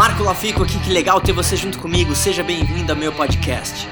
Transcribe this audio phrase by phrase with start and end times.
[0.00, 2.14] Marco Lafico aqui, que legal ter você junto comigo.
[2.14, 3.86] Seja bem-vindo ao meu podcast.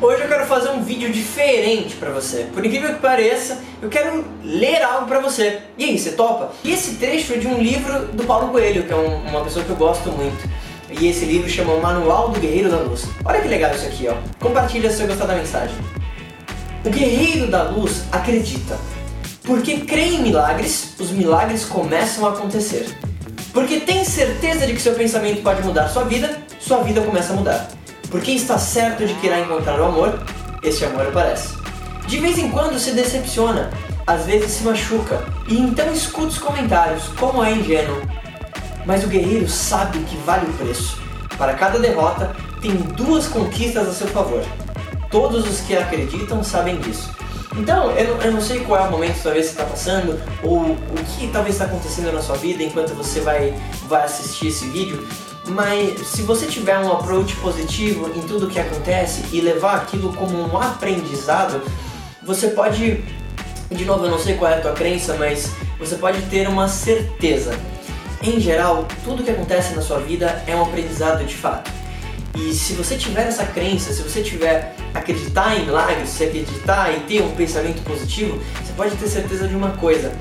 [0.00, 2.48] Hoje eu quero fazer um vídeo diferente para você.
[2.52, 5.60] Por incrível que pareça, eu quero ler algo para você.
[5.78, 6.50] E aí, você topa?
[6.64, 9.64] E esse trecho é de um livro do Paulo Coelho, que é um, uma pessoa
[9.64, 10.44] que eu gosto muito.
[10.90, 13.04] E esse livro chama Manual do Guerreiro da Luz.
[13.24, 14.14] Olha que legal isso aqui, ó.
[14.40, 15.76] Compartilha se você gostar da mensagem.
[16.84, 18.76] O guerreiro da luz acredita.
[19.44, 22.92] Porque crê em milagres, os milagres começam a acontecer.
[23.54, 27.36] Porque tem certeza de que seu pensamento pode mudar sua vida, sua vida começa a
[27.36, 27.68] mudar.
[28.10, 30.18] Porque está certo de que irá encontrar o amor,
[30.60, 31.54] esse amor aparece.
[32.08, 33.70] De vez em quando se decepciona,
[34.04, 38.02] às vezes se machuca, e então escuta os comentários, como é ingênuo.
[38.84, 40.98] Mas o guerreiro sabe que vale o preço.
[41.38, 44.42] Para cada derrota, tem duas conquistas a seu favor.
[45.12, 47.08] Todos os que acreditam sabem disso.
[47.56, 50.62] Então, eu, eu não sei qual é o momento que talvez você está passando, ou
[50.62, 53.54] o que talvez está acontecendo na sua vida enquanto você vai,
[53.86, 55.06] vai assistir esse vídeo,
[55.46, 60.36] mas se você tiver um approach positivo em tudo que acontece e levar aquilo como
[60.36, 61.60] um aprendizado,
[62.22, 63.04] você pode,
[63.70, 66.66] de novo, eu não sei qual é a tua crença, mas você pode ter uma
[66.66, 67.56] certeza.
[68.22, 71.70] Em geral, tudo que acontece na sua vida é um aprendizado de fato.
[72.36, 77.00] E se você tiver essa crença, se você tiver acreditar em milagres, se acreditar e
[77.00, 80.12] ter um pensamento positivo, você pode ter certeza de uma coisa: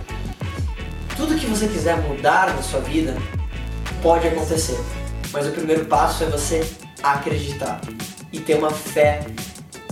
[1.17, 3.15] tudo que você quiser mudar na sua vida
[4.01, 4.79] pode acontecer.
[5.31, 6.63] Mas o primeiro passo é você
[7.01, 7.81] acreditar
[8.31, 9.25] e ter uma fé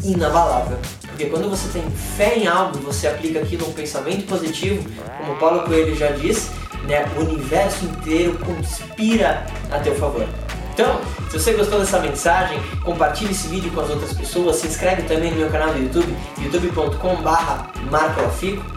[0.03, 0.77] inabalável.
[1.08, 5.36] Porque quando você tem fé em algo, você aplica aquilo a um pensamento positivo, como
[5.38, 6.49] Paulo Coelho já diz,
[6.83, 10.27] né, o universo inteiro conspira a teu favor.
[10.73, 15.03] Então, se você gostou dessa mensagem, compartilhe esse vídeo com as outras pessoas, se inscreve
[15.03, 17.72] também no meu canal do YouTube, youtube.com.br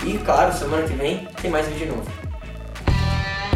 [0.04, 2.24] e claro, semana que vem tem mais vídeo novo.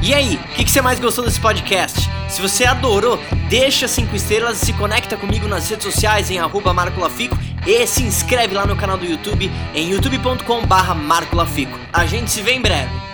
[0.01, 2.09] E aí, o que, que, você mais gostou desse podcast?
[2.29, 6.73] Se você adorou, deixa 5 estrelas e se conecta comigo nas redes sociais em arroba
[6.73, 11.77] Marco Lafico e se inscreve lá no canal do YouTube em youtube.com barra Marco Lafico.
[11.93, 13.08] A gente se vê em breve.